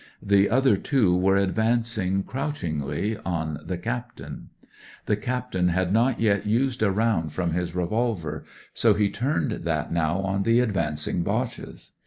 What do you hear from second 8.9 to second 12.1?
he turned that now on the advancing Boches.